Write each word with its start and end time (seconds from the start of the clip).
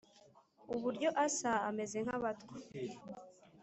uburyo 0.75 1.09
asa 1.25 1.51
ameze 1.69 1.97
nkabatwa 2.05 2.55